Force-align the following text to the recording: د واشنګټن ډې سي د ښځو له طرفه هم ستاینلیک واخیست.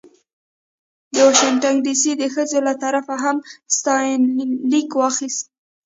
د 1.13 1.15
واشنګټن 1.27 1.75
ډې 1.85 1.93
سي 2.01 2.11
د 2.21 2.23
ښځو 2.33 2.59
له 2.67 2.73
طرفه 2.83 3.15
هم 3.23 3.37
ستاینلیک 3.77 4.89
واخیست. 4.95 5.45